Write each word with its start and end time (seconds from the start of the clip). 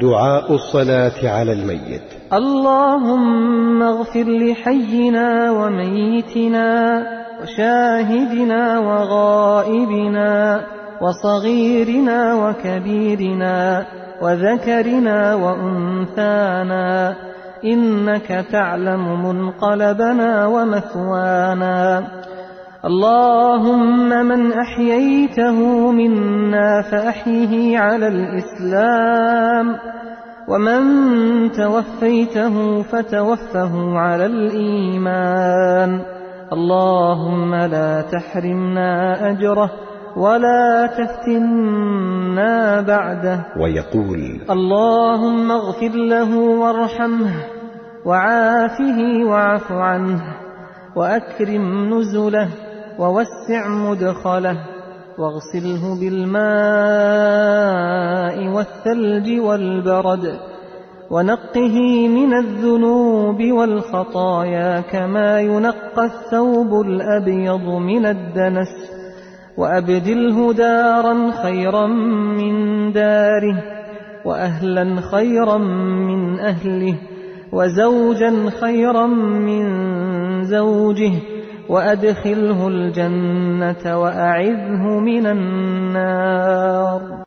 دعاء 0.00 0.54
الصلاة 0.54 1.28
على 1.28 1.52
الميت. 1.52 2.02
اللهم 2.32 3.82
اغفر 3.82 4.24
لحينا 4.24 5.50
وميتنا 5.50 7.02
وشاهدنا 7.42 8.78
وغائبنا 8.78 10.60
وصغيرنا 11.00 12.34
وكبيرنا 12.34 13.86
وذكرنا 14.22 15.34
وأنثانا 15.34 17.16
إنك 17.64 18.44
تعلم 18.52 19.26
منقلبنا 19.26 20.46
ومثوانا 20.46 22.02
اللهم 22.84 24.08
من 24.08 24.52
أحييته 24.52 25.90
منا 25.92 26.82
فأحيه 26.82 27.78
على 27.78 28.08
الإسلام 28.08 29.76
ومن 30.48 30.80
توفيته 31.52 32.82
فتوفه 32.82 33.98
على 33.98 34.26
الإيمان. 34.26 36.02
اللهم 36.52 37.54
لا 37.54 38.00
تحرمنا 38.00 39.20
أجره 39.30 39.70
ولا 40.16 40.86
تفتنا 40.98 42.80
بعده. 42.80 43.40
ويقول 43.60 44.40
اللهم 44.50 45.50
اغفر 45.50 45.92
له 45.96 46.38
وارحمه 46.38 47.32
وعافه 48.06 49.24
واعف 49.24 49.72
عنه 49.72 50.20
وأكرم 50.96 51.94
نزله. 51.94 52.48
ووسع 53.00 53.68
مدخله 53.68 54.56
واغسله 55.18 56.00
بالماء 56.00 56.40
والثلج 58.48 59.40
والبرد 59.40 60.40
ونقه 61.10 62.08
من 62.08 62.34
الذنوب 62.34 63.42
والخطايا 63.42 64.80
كما 64.80 65.40
ينقى 65.40 66.04
الثوب 66.04 66.80
الأبيض 66.86 67.68
من 67.68 68.06
الدنس 68.06 68.90
وأبدله 69.56 70.52
دارا 70.52 71.30
خيرا 71.42 71.86
من 72.36 72.92
داره 72.92 73.62
وأهلا 74.24 75.00
خيرا 75.00 75.58
من 76.08 76.40
أهله 76.40 76.94
وزوجا 77.52 78.50
خيرا 78.60 79.06
من 79.06 79.64
زوجه 80.44 81.12
وأدخله 81.70 82.68
الجنة 82.68 83.98
وأعذه 83.98 85.00
من 85.00 85.26
النار. 85.26 87.20